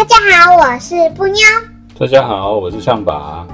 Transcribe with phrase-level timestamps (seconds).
[0.00, 1.36] 大家好，我是布妞。
[1.98, 3.46] 大家好，我是象拔。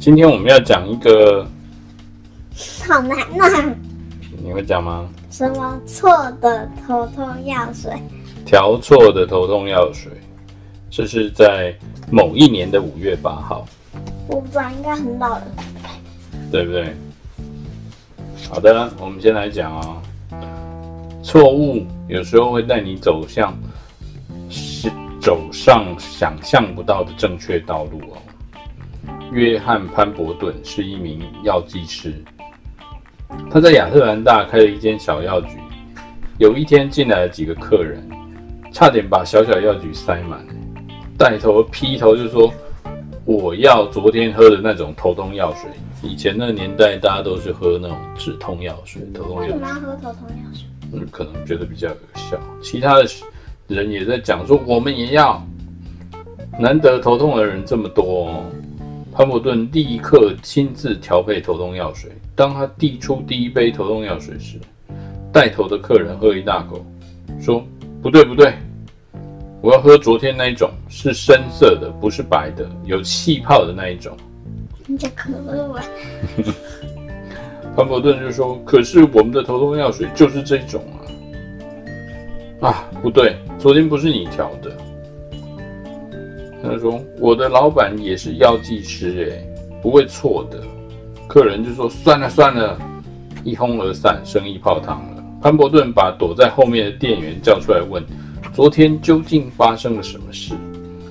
[0.00, 1.46] 今天我们要讲一个，
[2.88, 3.74] 好难啊！
[4.42, 5.06] 你会讲吗？
[5.30, 6.10] 什么错
[6.40, 7.92] 的头痛药水？
[8.46, 10.10] 调错的头痛药水。
[10.90, 11.74] 这是在
[12.10, 13.66] 某一年的五月八号。
[14.26, 15.44] 我不知道，应该很老了，
[16.50, 16.96] 对不对？
[18.48, 20.38] 好的，我们先来讲啊、哦。
[21.22, 23.54] 错误有时候会带你走向。
[25.24, 28.20] 走上想象不到的正确道路哦。
[29.32, 32.22] 约翰潘伯顿是一名药剂师，
[33.50, 35.56] 他在亚特兰大开了一间小药局。
[36.36, 38.06] 有一天进来了几个客人，
[38.70, 40.44] 差点把小小药局塞满。
[41.16, 42.52] 带头劈头就说
[43.24, 45.70] ：“我要昨天喝的那种头痛药水。”
[46.06, 49.00] 以前那个年代，大家都是喝那种止痛药水。
[49.14, 49.52] 头痛药水。
[49.52, 50.66] 为什么要喝头痛药水？
[50.92, 52.38] 嗯，可能觉得比较有效。
[52.60, 53.06] 其他的。
[53.66, 55.44] 人也在讲说，我们也要。
[56.56, 58.44] 难得头痛的人这么多哦，
[59.12, 62.12] 潘伯顿立刻亲自调配头痛药水。
[62.36, 64.60] 当他递出第一杯头痛药水时，
[65.32, 66.86] 带头的客人喝一大口，
[67.40, 67.64] 说
[68.00, 68.54] ：“不对不对，
[69.60, 74.16] 我要喝昨天那一种，是深色的，不是白的，有气泡的那一种。”
[74.86, 75.84] 你讲可乐吧。
[77.74, 80.80] 潘伯顿就说：“可是我们的头痛药水就是这种
[82.60, 84.76] 啊。”，不对，昨天不是你调的。
[86.62, 90.62] 他说：“我的老板也是药剂师，哎，不会错的。”
[91.28, 92.78] 客人就说：“算了算了，
[93.44, 98.02] 一哄而散，生意泡汤了。”潘伯顿把躲在后面的店员叫出来问
[98.54, 100.54] ：“昨天究竟发生了什么事？”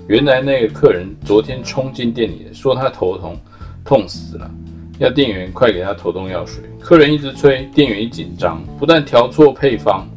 [0.09, 3.37] 原来那个客人昨天冲进店里说他头痛，
[3.85, 4.49] 痛死了，
[4.97, 6.63] 要店员快给他头痛药水。
[6.79, 10.07] 客人一直催，店员一紧张，不但调错配方。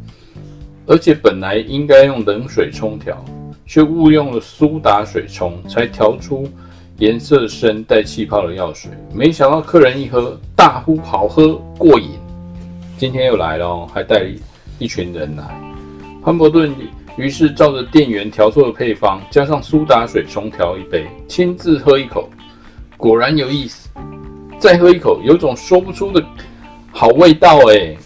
[0.87, 3.25] 而且本来应该用冷水冲调，
[3.67, 6.49] 却误用了苏打水冲，才调出
[6.99, 8.91] 颜色深、带气泡的药水。
[9.13, 12.11] 没想到客人一喝，大呼好喝过瘾。
[12.97, 14.27] 今天又来了，还带
[14.79, 15.45] 一群人来。
[16.25, 16.75] 潘伯顿
[17.17, 22.29] 于是照着店员调错的配方，加上苏打水冲调一杯，亲自喝一口，
[22.97, 23.89] 果然有意思。
[24.59, 26.25] 再喝一口，有种说不出的
[26.93, 27.97] 好味道哎。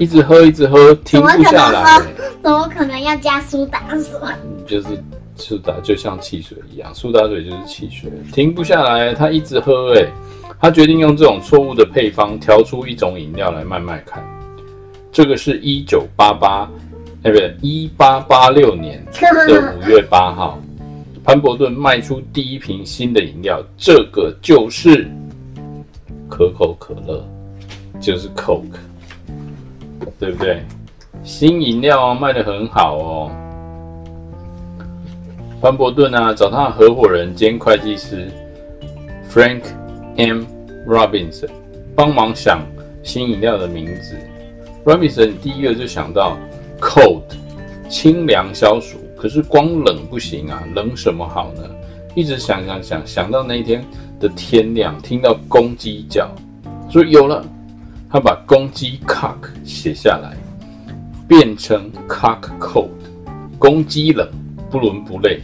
[0.00, 2.00] 一直喝，一直喝，停不下来。
[2.42, 4.18] 怎么可能要加苏打水？
[4.66, 4.88] 就是
[5.36, 9.12] 苏打，就像汽水一样，苏打水就是汽水，停不下来。
[9.12, 10.10] 他一直喝，哎，
[10.58, 14.26] 他决定用这种错误的配方调出一种饮料来卖卖看。
[15.12, 16.62] 这个是一九八八，
[17.22, 20.58] 哎，不对，一八八六年的 五月八号，
[21.22, 25.06] 潘伯顿卖出第一瓶新的饮料，这个就是
[26.26, 27.22] 可口可乐，
[28.00, 28.78] 就是 Coke。
[30.18, 30.62] 对不对？
[31.22, 33.30] 新饮料卖得很好哦。
[35.60, 38.30] 潘伯顿啊，找他的合伙人兼会计师
[39.30, 39.62] Frank
[40.16, 40.44] M.
[40.88, 41.50] Robinson
[41.94, 42.62] 帮忙想
[43.02, 44.16] 新饮料的名字。
[44.84, 46.38] Robinson 第一个就想到
[46.80, 47.22] Cold，
[47.90, 48.96] 清凉消暑。
[49.14, 51.62] 可是光冷不行啊，冷什么好呢？
[52.14, 53.84] 一直想想想，想到那一天
[54.18, 56.30] 的天亮，听到公鸡叫，
[56.88, 57.44] 说有了。
[58.12, 60.36] 他把公鸡 cock 写下来，
[61.28, 62.88] 变成 cock cold，
[63.56, 64.28] 公鸡冷
[64.68, 65.40] 不伦不类。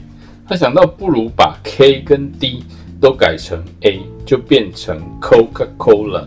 [0.49, 2.65] 他想到不如把 K 跟 D
[3.00, 6.27] 都改成 A，就变成 Coca Cola，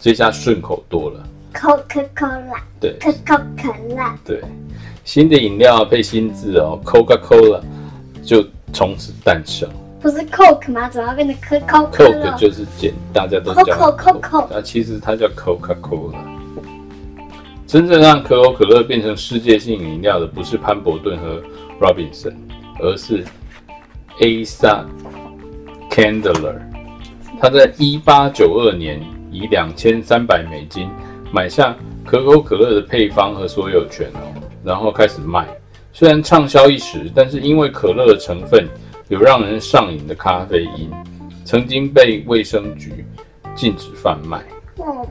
[0.00, 1.24] 这下顺口多了。
[1.54, 4.42] Coca Cola，对，Coca Cola，对，
[5.04, 7.60] 新的饮料配新字哦，Coca Cola
[8.24, 9.68] 就从此诞生。
[10.00, 10.88] 不是 Coke 吗？
[10.88, 14.46] 怎么变成可口可乐？Coke 就是简，大家都叫 Coke Coke。
[14.50, 16.14] 那其实它叫 Coca-Cola。
[17.66, 21.42] 真正让可口可乐变成世界性饮料的，不是潘伯顿和
[21.80, 22.34] Robinson，
[22.78, 23.24] 而是
[24.20, 24.84] Asa
[25.90, 26.60] Candler。
[27.40, 29.00] 他在一八九二年
[29.32, 30.88] 以两千三百美金
[31.32, 31.74] 买下
[32.04, 35.48] 可口可乐的配方和所有权哦，然后开始卖。
[35.92, 38.68] 虽然畅销一时，但是因为可乐的成分。
[39.08, 40.90] 有让人上瘾的咖啡因，
[41.44, 43.04] 曾经被卫生局
[43.54, 44.42] 禁止贩卖。
[44.78, 45.06] 嗯，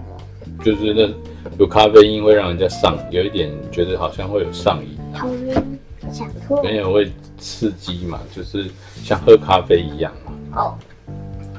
[0.64, 4.98] 就是那有咖啡因会让人家上，有一点觉得好像会有上瘾。
[5.14, 5.80] 头晕，
[6.12, 6.62] 想吐。
[6.62, 8.70] 没有会刺激嘛，就是
[9.02, 10.62] 像喝咖啡一样嘛。
[10.62, 10.78] 哦，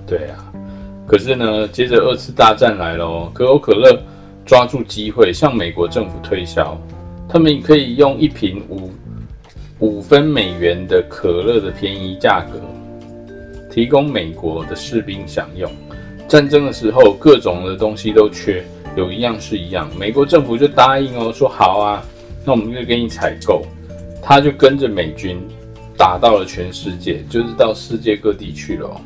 [0.07, 0.53] 对啊。
[1.07, 3.99] 可是呢，接着二次大战来了，可口可乐
[4.45, 6.79] 抓住机会向美国政府推销，
[7.27, 8.91] 他们可以用一瓶五。
[9.81, 12.59] 五分美元的可乐的便宜价格，
[13.71, 15.71] 提供美国的士兵享用。
[16.27, 18.65] 战争的时候，各种的东西都缺，
[18.97, 19.87] 有一样是一样。
[19.99, 22.03] 美国政府就答应哦，说好啊，
[22.43, 23.67] 那我们就给你采购。
[24.23, 25.39] 他就跟着美军
[25.95, 29.01] 打到了全世界，就是到世界各地去了。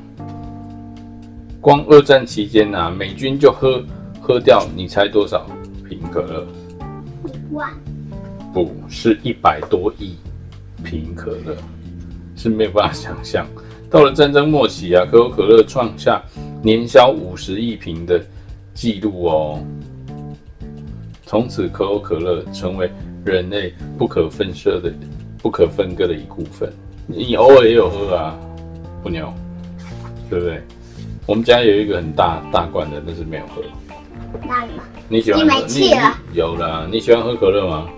[1.60, 3.82] 光二战期间啊，美军就喝
[4.20, 5.44] 喝掉，你猜多少
[5.88, 6.46] 瓶可乐？
[7.26, 7.68] 一万？
[8.54, 10.14] 不是一百多亿
[10.82, 11.56] 瓶可乐，
[12.36, 13.46] 是没有办法想象。
[13.90, 16.22] 到了战争末期啊，可口可乐创下
[16.62, 18.22] 年销五十亿瓶的
[18.72, 19.62] 记录哦。
[21.26, 22.90] 从此，可口可乐成为
[23.24, 24.92] 人类不可分割的、
[25.42, 26.72] 不可分割的一部分。
[27.06, 28.38] 你偶尔也有喝啊，
[29.02, 29.32] 不牛，
[30.28, 30.62] 对不对？
[31.26, 33.62] 我们家有一个很大大罐的，但是没有喝。
[34.46, 34.64] 那
[35.08, 35.44] 你喜欢喝？
[35.44, 36.18] 你没气了？
[36.32, 36.88] 有啦。
[36.90, 37.88] 你喜欢喝可乐吗？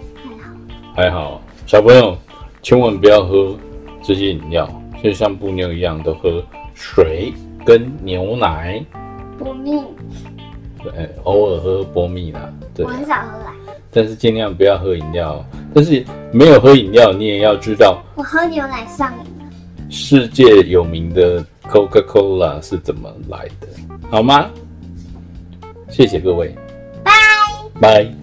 [0.95, 1.11] 还好。
[1.11, 1.43] 还好。
[1.67, 2.17] 小朋友，
[2.63, 3.57] 千万不要喝
[4.03, 4.69] 这些饮料，
[5.03, 6.43] 就像布妞一样，都喝
[6.75, 7.33] 水
[7.67, 8.83] 跟牛奶。
[9.37, 9.73] 波蜜。
[10.83, 12.49] 对，偶尔喝波蜜啦。
[12.75, 13.53] 对，我很少喝啦。
[13.91, 15.45] 但是尽量不要喝饮料。
[15.75, 19.51] 但是没有喝饮料，你也要知道，我喝牛奶上瘾了。
[19.91, 23.69] 世界有名的 Coca-Cola 是怎么来的？
[24.11, 24.49] 好吗？
[25.89, 26.55] 谢谢各位，
[27.03, 27.13] 拜
[27.81, 28.22] 拜。